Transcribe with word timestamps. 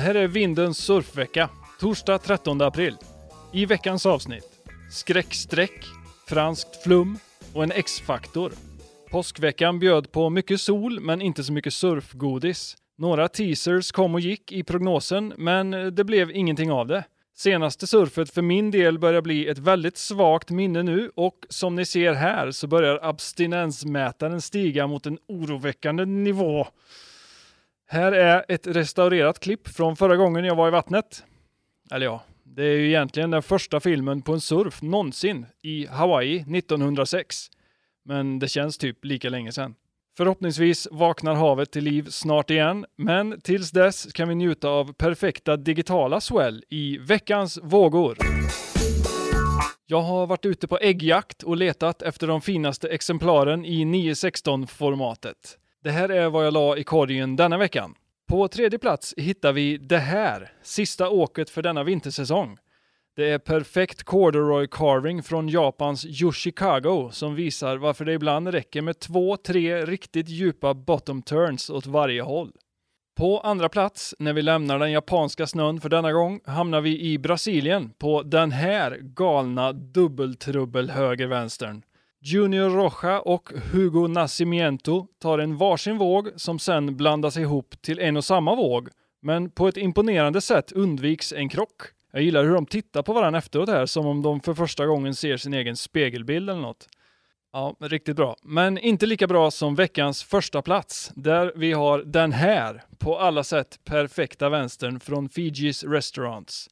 här 0.00 0.14
är 0.14 0.28
Vindens 0.28 0.78
surfvecka, 0.78 1.48
torsdag 1.80 2.18
13 2.18 2.60
april. 2.60 2.96
I 3.52 3.66
veckans 3.66 4.06
avsnitt, 4.06 4.44
skräcksträck, 4.90 5.84
franskt 6.28 6.82
flum 6.82 7.18
och 7.54 7.62
en 7.62 7.72
X-faktor. 7.72 8.52
Påskveckan 9.10 9.78
bjöd 9.78 10.12
på 10.12 10.30
mycket 10.30 10.60
sol, 10.60 11.00
men 11.00 11.22
inte 11.22 11.44
så 11.44 11.52
mycket 11.52 11.74
surfgodis. 11.74 12.76
Några 12.98 13.28
teasers 13.28 13.92
kom 13.92 14.14
och 14.14 14.20
gick 14.20 14.52
i 14.52 14.62
prognosen, 14.62 15.34
men 15.36 15.70
det 15.70 16.04
blev 16.04 16.30
ingenting 16.30 16.72
av 16.72 16.86
det. 16.86 17.04
Senaste 17.36 17.86
surfet 17.86 18.30
för 18.30 18.42
min 18.42 18.70
del 18.70 18.98
börjar 18.98 19.22
bli 19.22 19.48
ett 19.48 19.58
väldigt 19.58 19.96
svagt 19.96 20.50
minne 20.50 20.82
nu 20.82 21.10
och 21.14 21.46
som 21.48 21.74
ni 21.74 21.84
ser 21.84 22.12
här 22.12 22.50
så 22.50 22.66
börjar 22.66 22.98
abstinensmätaren 23.02 24.40
stiga 24.40 24.86
mot 24.86 25.06
en 25.06 25.18
oroväckande 25.28 26.04
nivå. 26.04 26.66
Här 27.92 28.12
är 28.12 28.44
ett 28.48 28.66
restaurerat 28.66 29.40
klipp 29.40 29.68
från 29.68 29.96
förra 29.96 30.16
gången 30.16 30.44
jag 30.44 30.54
var 30.54 30.68
i 30.68 30.70
vattnet. 30.70 31.24
Eller 31.90 32.06
ja, 32.06 32.22
det 32.44 32.62
är 32.62 32.76
ju 32.76 32.88
egentligen 32.88 33.30
den 33.30 33.42
första 33.42 33.80
filmen 33.80 34.22
på 34.22 34.32
en 34.32 34.40
surf 34.40 34.82
någonsin 34.82 35.46
i 35.62 35.86
Hawaii 35.86 36.36
1906. 36.36 37.46
Men 38.04 38.38
det 38.38 38.48
känns 38.48 38.78
typ 38.78 39.04
lika 39.04 39.28
länge 39.28 39.52
sedan. 39.52 39.74
Förhoppningsvis 40.16 40.88
vaknar 40.90 41.34
havet 41.34 41.70
till 41.70 41.84
liv 41.84 42.06
snart 42.10 42.50
igen, 42.50 42.86
men 42.96 43.40
tills 43.40 43.70
dess 43.70 44.12
kan 44.12 44.28
vi 44.28 44.34
njuta 44.34 44.68
av 44.68 44.92
perfekta 44.92 45.56
digitala 45.56 46.20
swell 46.20 46.64
i 46.68 46.98
veckans 46.98 47.58
vågor. 47.62 48.16
Jag 49.86 50.02
har 50.02 50.26
varit 50.26 50.46
ute 50.46 50.68
på 50.68 50.78
äggjakt 50.78 51.42
och 51.42 51.56
letat 51.56 52.02
efter 52.02 52.26
de 52.26 52.40
finaste 52.40 52.88
exemplaren 52.88 53.64
i 53.64 53.84
916-formatet. 53.84 55.56
Det 55.82 55.90
här 55.90 56.08
är 56.08 56.28
vad 56.30 56.46
jag 56.46 56.52
la 56.52 56.76
i 56.76 56.84
korgen 56.84 57.36
denna 57.36 57.58
veckan. 57.58 57.94
På 58.28 58.48
tredje 58.48 58.78
plats 58.78 59.14
hittar 59.16 59.52
vi 59.52 59.76
det 59.76 59.98
här, 59.98 60.52
sista 60.62 61.08
åket 61.08 61.50
för 61.50 61.62
denna 61.62 61.84
vintersäsong. 61.84 62.58
Det 63.16 63.30
är 63.30 63.38
perfekt 63.38 64.02
corduroy 64.02 64.66
carving 64.70 65.22
från 65.22 65.48
Japans 65.48 66.06
Yoshikago 66.06 67.10
som 67.10 67.34
visar 67.34 67.76
varför 67.76 68.04
det 68.04 68.12
ibland 68.12 68.48
räcker 68.48 68.82
med 68.82 68.98
två, 68.98 69.36
tre 69.36 69.86
riktigt 69.86 70.28
djupa 70.28 70.74
bottom 70.74 71.22
turns 71.22 71.70
åt 71.70 71.86
varje 71.86 72.22
håll. 72.22 72.52
På 73.16 73.40
andra 73.40 73.68
plats, 73.68 74.14
när 74.18 74.32
vi 74.32 74.42
lämnar 74.42 74.78
den 74.78 74.92
japanska 74.92 75.46
snön 75.46 75.80
för 75.80 75.88
denna 75.88 76.12
gång, 76.12 76.40
hamnar 76.44 76.80
vi 76.80 77.00
i 77.00 77.18
Brasilien 77.18 77.90
på 77.98 78.22
den 78.22 78.52
här 78.52 78.98
galna 79.02 79.72
dubbeltrubbel 79.72 80.90
höger-vänstern. 80.90 81.82
Junior 82.22 82.70
Rocha 82.70 83.20
och 83.20 83.52
Hugo 83.72 84.06
Nascimento 84.06 85.06
tar 85.18 85.38
en 85.38 85.56
varsin 85.56 85.98
våg 85.98 86.28
som 86.36 86.58
sen 86.58 86.96
blandas 86.96 87.36
ihop 87.36 87.82
till 87.82 87.98
en 87.98 88.16
och 88.16 88.24
samma 88.24 88.54
våg, 88.54 88.88
men 89.22 89.50
på 89.50 89.68
ett 89.68 89.76
imponerande 89.76 90.40
sätt 90.40 90.72
undviks 90.72 91.32
en 91.32 91.48
krock. 91.48 91.82
Jag 92.12 92.22
gillar 92.22 92.44
hur 92.44 92.54
de 92.54 92.66
tittar 92.66 93.02
på 93.02 93.12
varandra 93.12 93.38
efteråt 93.38 93.68
här, 93.68 93.86
som 93.86 94.06
om 94.06 94.22
de 94.22 94.40
för 94.40 94.54
första 94.54 94.86
gången 94.86 95.14
ser 95.14 95.36
sin 95.36 95.54
egen 95.54 95.76
spegelbild 95.76 96.50
eller 96.50 96.60
något. 96.60 96.88
Ja, 97.52 97.76
riktigt 97.80 98.16
bra. 98.16 98.36
Men 98.42 98.78
inte 98.78 99.06
lika 99.06 99.26
bra 99.26 99.50
som 99.50 99.74
veckans 99.74 100.22
första 100.22 100.62
plats, 100.62 101.12
där 101.14 101.52
vi 101.56 101.72
har 101.72 101.98
den 101.98 102.32
här, 102.32 102.82
på 102.98 103.18
alla 103.18 103.44
sätt 103.44 103.80
perfekta 103.84 104.48
vänstern 104.48 105.00
från 105.00 105.28
Fijis 105.28 105.84
Restaurants. 105.84 106.68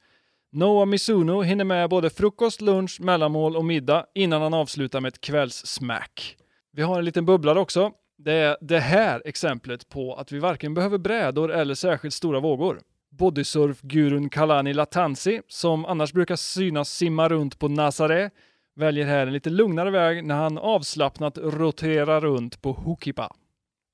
Noah 0.52 0.86
Mizuno 0.86 1.42
hinner 1.42 1.64
med 1.64 1.90
både 1.90 2.10
frukost, 2.10 2.60
lunch, 2.60 3.00
mellanmål 3.00 3.56
och 3.56 3.64
middag 3.64 4.06
innan 4.14 4.42
han 4.42 4.54
avslutar 4.54 5.00
med 5.00 5.08
ett 5.08 5.20
kvällssmack. 5.20 6.36
Vi 6.72 6.82
har 6.82 6.98
en 6.98 7.04
liten 7.04 7.26
bubblare 7.26 7.60
också. 7.60 7.92
Det 8.18 8.32
är 8.32 8.56
det 8.60 8.78
här 8.78 9.22
exemplet 9.24 9.88
på 9.88 10.14
att 10.14 10.32
vi 10.32 10.38
varken 10.38 10.74
behöver 10.74 10.98
brädor 10.98 11.52
eller 11.52 11.74
särskilt 11.74 12.14
stora 12.14 12.40
vågor. 12.40 12.80
Bodysurf-gurun 13.10 14.28
Kalani 14.28 14.74
Latansi, 14.74 15.40
som 15.48 15.84
annars 15.84 16.12
brukar 16.12 16.36
synas 16.36 16.90
simma 16.90 17.28
runt 17.28 17.58
på 17.58 17.68
Nazaré, 17.68 18.30
väljer 18.76 19.06
här 19.06 19.26
en 19.26 19.32
lite 19.32 19.50
lugnare 19.50 19.90
väg 19.90 20.24
när 20.24 20.34
han 20.34 20.58
avslappnat 20.58 21.38
roterar 21.38 22.20
runt 22.20 22.62
på 22.62 22.72
Hukipa. 22.72 23.32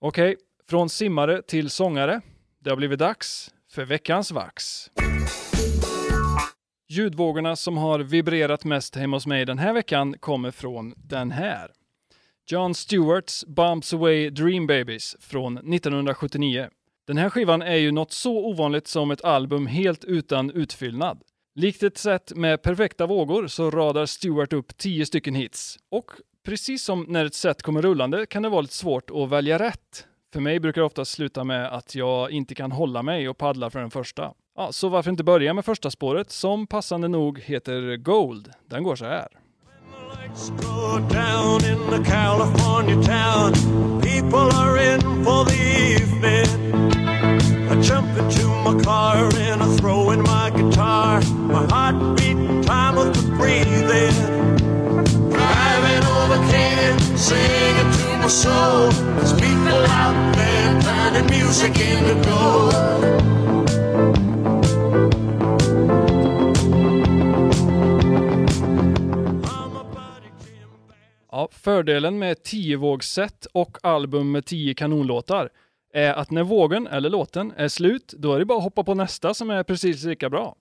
Okej, 0.00 0.32
okay, 0.32 0.36
från 0.68 0.88
simmare 0.88 1.42
till 1.42 1.70
sångare. 1.70 2.20
Det 2.60 2.70
har 2.70 2.76
blivit 2.76 2.98
dags 2.98 3.50
för 3.70 3.84
veckans 3.84 4.32
vax. 4.32 4.90
Ljudvågorna 6.94 7.56
som 7.56 7.76
har 7.76 8.00
vibrerat 8.00 8.64
mest 8.64 8.96
hemma 8.96 9.16
hos 9.16 9.26
mig 9.26 9.44
den 9.44 9.58
här 9.58 9.72
veckan 9.72 10.14
kommer 10.20 10.50
från 10.50 10.94
den 10.96 11.30
här. 11.30 11.70
John 12.46 12.74
Stewarts 12.74 13.44
Bumps 13.46 13.94
Away 13.94 14.30
Dream 14.30 14.66
Babies 14.66 15.16
från 15.20 15.58
1979. 15.58 16.68
Den 17.06 17.16
här 17.16 17.30
skivan 17.30 17.62
är 17.62 17.76
ju 17.76 17.92
något 17.92 18.12
så 18.12 18.46
ovanligt 18.46 18.86
som 18.86 19.10
ett 19.10 19.24
album 19.24 19.66
helt 19.66 20.04
utan 20.04 20.50
utfyllnad. 20.50 21.22
Likt 21.54 21.82
ett 21.82 21.98
set 21.98 22.32
med 22.36 22.62
perfekta 22.62 23.06
vågor 23.06 23.46
så 23.46 23.70
radar 23.70 24.06
Stewart 24.06 24.52
upp 24.52 24.76
10 24.76 25.06
stycken 25.06 25.34
hits. 25.34 25.78
Och 25.90 26.10
precis 26.44 26.84
som 26.84 27.06
när 27.08 27.24
ett 27.24 27.34
set 27.34 27.62
kommer 27.62 27.82
rullande 27.82 28.26
kan 28.26 28.42
det 28.42 28.48
vara 28.48 28.60
lite 28.60 28.74
svårt 28.74 29.10
att 29.10 29.28
välja 29.28 29.58
rätt. 29.58 30.06
För 30.32 30.40
mig 30.40 30.60
brukar 30.60 30.80
det 30.80 30.86
ofta 30.86 31.04
sluta 31.04 31.44
med 31.44 31.74
att 31.74 31.94
jag 31.94 32.30
inte 32.30 32.54
kan 32.54 32.72
hålla 32.72 33.02
mig 33.02 33.28
och 33.28 33.38
paddla 33.38 33.70
för 33.70 33.80
den 33.80 33.90
första. 33.90 34.34
Ja, 34.56 34.72
så 34.72 34.88
varför 34.88 35.10
inte 35.10 35.24
börja 35.24 35.54
med 35.54 35.64
första 35.64 35.90
spåret 35.90 36.30
som 36.30 36.66
passande 36.66 37.08
nog 37.08 37.38
heter 37.38 37.96
Gold. 37.96 38.50
Den 38.68 38.82
går 38.82 38.96
så 38.96 39.04
här. 39.04 39.28
down 41.10 41.64
in 41.64 41.78
the 41.90 42.10
California 42.10 43.02
town. 43.02 43.52
People 44.00 44.50
are 44.56 44.76
in 44.78 45.00
for 45.24 45.44
the 45.44 45.56
evening. 45.94 46.48
I 47.70 47.82
jump 47.82 48.08
into 48.18 48.48
my 48.48 48.82
car 48.84 49.16
and 49.16 49.62
I 49.62 49.76
throw 49.76 50.10
in 50.12 50.22
my 50.22 50.50
guitar. 50.50 51.20
My 51.48 51.66
heart 51.74 52.16
beating 52.16 52.62
time 52.62 52.98
of 52.98 53.12
the 53.14 53.22
breathing. 53.36 54.14
Driving 55.30 56.04
over 56.18 56.38
Canaan, 56.50 56.98
singing 57.16 57.92
to 57.98 58.18
my 58.22 58.28
soul. 58.28 58.90
There's 59.16 59.32
people 59.32 59.86
out 60.02 60.34
there 60.36 60.80
turning 60.82 61.30
music 61.30 61.78
into 61.80 62.14
gold. 62.28 63.43
Ja, 71.36 71.48
fördelen 71.52 72.18
med 72.18 72.36
10-vågsset 72.36 73.46
och 73.52 73.78
album 73.82 74.32
med 74.32 74.44
10 74.44 74.74
kanonlåtar 74.74 75.48
är 75.94 76.14
att 76.14 76.30
när 76.30 76.42
vågen 76.42 76.86
eller 76.86 77.10
låten 77.10 77.52
är 77.56 77.68
slut, 77.68 78.14
då 78.18 78.34
är 78.34 78.38
det 78.38 78.44
bara 78.44 78.58
att 78.58 78.64
hoppa 78.64 78.84
på 78.84 78.94
nästa 78.94 79.34
som 79.34 79.50
är 79.50 79.62
precis 79.62 80.04
lika 80.04 80.30
bra. 80.30 80.56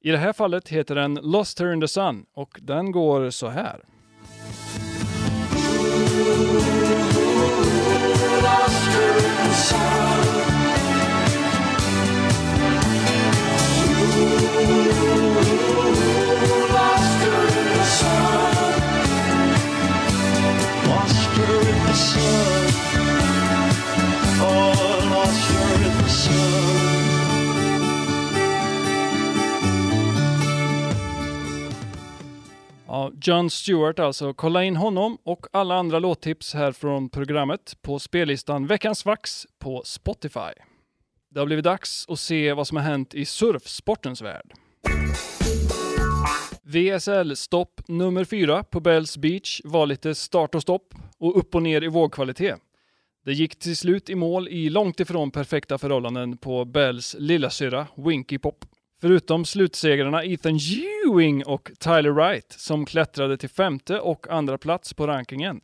I 0.00 0.10
det 0.10 0.18
här 0.18 0.32
fallet 0.32 0.68
heter 0.68 0.94
den 0.94 1.14
Lost 1.14 1.60
Her 1.60 1.72
in 1.72 1.80
the 1.80 1.88
Sun 1.88 2.26
och 2.34 2.58
den 2.62 2.92
går 2.92 3.30
så 3.30 3.48
här. 3.48 3.80
Lost 8.42 8.86
her 8.86 9.16
in 9.16 9.48
the 9.48 9.54
sun. 9.54 10.35
John 33.22 33.50
Stewart 33.50 33.98
alltså. 33.98 34.34
Kolla 34.34 34.64
in 34.64 34.76
honom 34.76 35.18
och 35.24 35.46
alla 35.52 35.74
andra 35.74 35.98
låttips 35.98 36.54
här 36.54 36.72
från 36.72 37.08
programmet 37.08 37.76
på 37.82 37.98
spellistan 37.98 38.66
Veckans 38.66 39.04
Vax 39.04 39.46
på 39.58 39.82
Spotify. 39.84 40.52
Det 41.30 41.40
har 41.40 41.46
blivit 41.46 41.64
dags 41.64 42.06
att 42.08 42.18
se 42.18 42.52
vad 42.52 42.66
som 42.66 42.76
har 42.76 42.84
hänt 42.84 43.14
i 43.14 43.24
surfsportens 43.24 44.22
värld. 44.22 44.52
VSL-stopp 46.62 47.80
nummer 47.88 48.24
fyra 48.24 48.62
på 48.64 48.80
Bells 48.80 49.16
Beach 49.16 49.60
var 49.64 49.86
lite 49.86 50.14
start 50.14 50.54
och 50.54 50.62
stopp 50.62 50.94
och 51.18 51.38
upp 51.38 51.54
och 51.54 51.62
ner 51.62 51.84
i 51.84 51.88
vågkvalitet. 51.88 52.60
Det 53.24 53.32
gick 53.32 53.58
till 53.58 53.76
slut 53.76 54.10
i 54.10 54.14
mål 54.14 54.48
i 54.48 54.70
långt 54.70 55.00
ifrån 55.00 55.30
perfekta 55.30 55.78
förhållanden 55.78 56.38
på 56.38 56.64
Bells 56.64 57.16
lillasyrra 57.18 57.86
Winky 57.96 58.38
Pop. 58.38 58.64
Förutom 59.00 59.44
slutsegrarna 59.44 60.24
Ethan 60.24 60.58
Ewing 61.06 61.44
och 61.44 61.70
Tyler 61.78 62.10
Wright 62.10 62.52
som 62.52 62.86
klättrade 62.86 63.36
till 63.36 63.48
femte 63.48 64.00
och 64.00 64.30
andra 64.30 64.58
plats 64.58 64.94
på 64.94 65.06
rankingen 65.06 65.60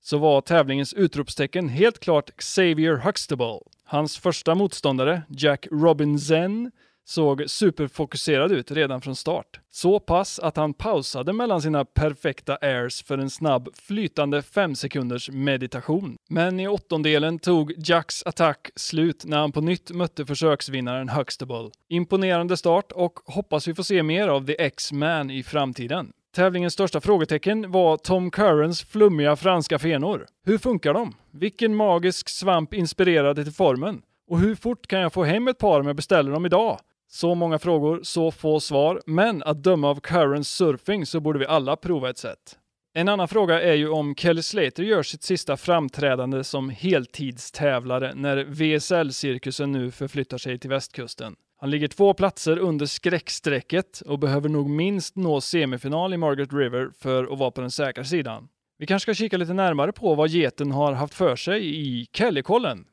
så 0.00 0.18
var 0.18 0.40
tävlingens 0.40 0.94
utropstecken 0.94 1.68
helt 1.68 1.98
klart 1.98 2.30
Xavier 2.36 2.96
Huxtable. 2.96 3.58
Hans 3.84 4.18
första 4.18 4.54
motståndare, 4.54 5.22
Jack 5.28 5.66
Robinson, 5.70 6.70
såg 7.08 7.50
superfokuserad 7.50 8.52
ut 8.52 8.70
redan 8.70 9.00
från 9.00 9.16
start. 9.16 9.60
Så 9.70 10.00
pass 10.00 10.38
att 10.38 10.56
han 10.56 10.74
pausade 10.74 11.32
mellan 11.32 11.62
sina 11.62 11.84
perfekta 11.84 12.56
airs 12.56 13.02
för 13.02 13.18
en 13.18 13.30
snabb 13.30 13.68
flytande 13.74 14.42
5 14.42 14.74
sekunders 14.74 15.30
meditation. 15.30 16.16
Men 16.28 16.60
i 16.60 16.68
åttondelen 16.68 17.38
tog 17.38 17.72
Jacks 17.76 18.22
attack 18.26 18.70
slut 18.76 19.24
när 19.24 19.38
han 19.38 19.52
på 19.52 19.60
nytt 19.60 19.90
mötte 19.90 20.26
försöksvinnaren 20.26 21.08
Huxtable. 21.08 21.70
Imponerande 21.88 22.56
start 22.56 22.92
och 22.92 23.18
hoppas 23.24 23.68
vi 23.68 23.74
får 23.74 23.82
se 23.82 24.02
mer 24.02 24.28
av 24.28 24.46
The 24.46 24.62
X-Man 24.62 25.30
i 25.30 25.42
framtiden. 25.42 26.12
Tävlingens 26.34 26.72
största 26.72 27.00
frågetecken 27.00 27.70
var 27.70 27.96
Tom 27.96 28.30
Currens 28.30 28.82
flummiga 28.82 29.36
franska 29.36 29.78
fenor. 29.78 30.26
Hur 30.44 30.58
funkar 30.58 30.94
de? 30.94 31.14
Vilken 31.30 31.74
magisk 31.74 32.28
svamp 32.28 32.74
inspirerade 32.74 33.44
till 33.44 33.52
formen? 33.52 34.02
Och 34.30 34.38
hur 34.40 34.54
fort 34.54 34.86
kan 34.86 35.00
jag 35.00 35.12
få 35.12 35.24
hem 35.24 35.48
ett 35.48 35.58
par 35.58 35.80
om 35.80 35.86
jag 35.86 35.96
beställer 35.96 36.32
dem 36.32 36.46
idag? 36.46 36.78
Så 37.08 37.34
många 37.34 37.58
frågor, 37.58 38.00
så 38.02 38.30
få 38.30 38.60
svar, 38.60 39.02
men 39.06 39.42
att 39.42 39.62
döma 39.62 39.88
av 39.88 40.00
Currens 40.00 40.48
surfing 40.48 41.06
så 41.06 41.20
borde 41.20 41.38
vi 41.38 41.46
alla 41.46 41.76
prova 41.76 42.10
ett 42.10 42.18
sätt. 42.18 42.58
En 42.94 43.08
annan 43.08 43.28
fråga 43.28 43.62
är 43.62 43.74
ju 43.74 43.88
om 43.88 44.14
Kelly 44.14 44.42
Slater 44.42 44.82
gör 44.82 45.02
sitt 45.02 45.22
sista 45.22 45.56
framträdande 45.56 46.44
som 46.44 46.70
heltidstävlare 46.70 48.14
när 48.14 48.44
VSL-cirkusen 48.44 49.72
nu 49.72 49.90
förflyttar 49.90 50.38
sig 50.38 50.58
till 50.58 50.70
västkusten. 50.70 51.34
Han 51.60 51.70
ligger 51.70 51.88
två 51.88 52.14
platser 52.14 52.58
under 52.58 52.86
skräckstrecket 52.86 54.00
och 54.00 54.18
behöver 54.18 54.48
nog 54.48 54.70
minst 54.70 55.16
nå 55.16 55.40
semifinal 55.40 56.14
i 56.14 56.16
Margaret 56.16 56.52
River 56.52 56.90
för 56.98 57.32
att 57.32 57.38
vara 57.38 57.50
på 57.50 57.60
den 57.60 57.70
säkra 57.70 58.04
sidan. 58.04 58.48
Vi 58.78 58.86
kanske 58.86 59.14
ska 59.14 59.24
kika 59.24 59.36
lite 59.36 59.52
närmare 59.52 59.92
på 59.92 60.14
vad 60.14 60.28
geten 60.28 60.72
har 60.72 60.92
haft 60.92 61.14
för 61.14 61.36
sig 61.36 61.80
i 61.80 62.06
Kellykollen. 62.12 62.84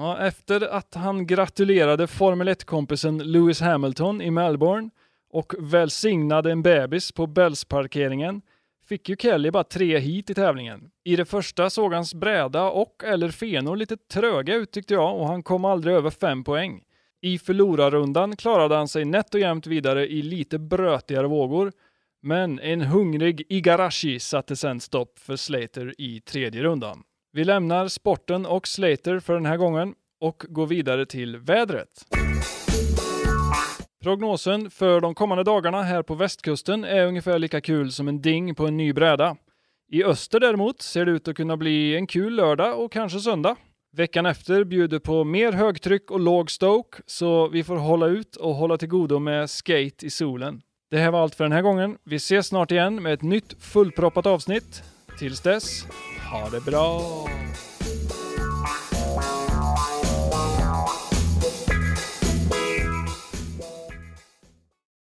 Ja, 0.00 0.18
efter 0.18 0.60
att 0.60 0.94
han 0.94 1.26
gratulerade 1.26 2.06
Formel 2.06 2.48
1-kompisen 2.48 3.18
Lewis 3.18 3.60
Hamilton 3.60 4.22
i 4.22 4.30
Melbourne 4.30 4.90
och 5.32 5.54
välsignade 5.58 6.52
en 6.52 6.62
bebis 6.62 7.12
på 7.12 7.26
Bells-parkeringen 7.26 8.42
fick 8.88 9.08
ju 9.08 9.16
Kelly 9.16 9.50
bara 9.50 9.64
tre 9.64 9.98
hit 9.98 10.30
i 10.30 10.34
tävlingen. 10.34 10.90
I 11.04 11.16
det 11.16 11.24
första 11.24 11.70
såg 11.70 11.92
hans 11.92 12.14
bräda 12.14 12.62
och 12.70 13.04
eller 13.04 13.28
fenor 13.28 13.76
lite 13.76 13.96
tröga 13.96 14.54
ut 14.54 14.72
tyckte 14.72 14.94
jag 14.94 15.16
och 15.16 15.26
han 15.26 15.42
kom 15.42 15.64
aldrig 15.64 15.94
över 15.94 16.10
fem 16.10 16.44
poäng. 16.44 16.82
I 17.20 17.38
förlorarrundan 17.38 18.36
klarade 18.36 18.76
han 18.76 18.88
sig 18.88 19.04
nätt 19.04 19.34
och 19.34 19.40
jämnt 19.40 19.66
vidare 19.66 20.08
i 20.08 20.22
lite 20.22 20.58
brötigare 20.58 21.26
vågor, 21.26 21.72
men 22.22 22.58
en 22.58 22.80
hungrig 22.80 23.46
Igarashi 23.48 24.20
satte 24.20 24.56
sen 24.56 24.80
stopp 24.80 25.18
för 25.18 25.36
Slater 25.36 25.94
i 25.98 26.20
tredje 26.20 26.62
rundan. 26.62 27.02
Vi 27.32 27.44
lämnar 27.44 27.88
sporten 27.88 28.46
och 28.46 28.68
Slater 28.68 29.20
för 29.20 29.34
den 29.34 29.46
här 29.46 29.56
gången 29.56 29.94
och 30.20 30.44
går 30.48 30.66
vidare 30.66 31.06
till 31.06 31.36
vädret. 31.36 31.88
Prognosen 34.02 34.70
för 34.70 35.00
de 35.00 35.14
kommande 35.14 35.44
dagarna 35.44 35.82
här 35.82 36.02
på 36.02 36.14
västkusten 36.14 36.84
är 36.84 37.06
ungefär 37.06 37.38
lika 37.38 37.60
kul 37.60 37.92
som 37.92 38.08
en 38.08 38.22
ding 38.22 38.54
på 38.54 38.66
en 38.66 38.76
ny 38.76 38.92
bräda. 38.92 39.36
I 39.92 40.04
öster 40.04 40.40
däremot 40.40 40.82
ser 40.82 41.04
det 41.04 41.12
ut 41.12 41.28
att 41.28 41.36
kunna 41.36 41.56
bli 41.56 41.96
en 41.96 42.06
kul 42.06 42.34
lördag 42.34 42.84
och 42.84 42.92
kanske 42.92 43.20
söndag. 43.20 43.56
Veckan 43.96 44.26
efter 44.26 44.64
bjuder 44.64 44.98
på 44.98 45.24
mer 45.24 45.52
högtryck 45.52 46.10
och 46.10 46.20
låg 46.20 46.50
stoke, 46.50 47.02
så 47.06 47.48
vi 47.48 47.64
får 47.64 47.76
hålla 47.76 48.06
ut 48.06 48.36
och 48.36 48.54
hålla 48.54 48.78
till 48.78 48.88
godo 48.88 49.18
med 49.18 49.50
skate 49.50 50.06
i 50.06 50.10
solen. 50.10 50.62
Det 50.90 50.98
här 50.98 51.10
var 51.10 51.22
allt 51.22 51.34
för 51.34 51.44
den 51.44 51.52
här 51.52 51.62
gången. 51.62 51.98
Vi 52.04 52.16
ses 52.16 52.46
snart 52.46 52.70
igen 52.70 53.02
med 53.02 53.12
ett 53.12 53.22
nytt 53.22 53.62
fullproppat 53.62 54.26
avsnitt. 54.26 54.82
Tills 55.18 55.40
dess, 55.40 55.86
ha 56.30 56.48
det 56.50 56.60
bra! 56.60 57.26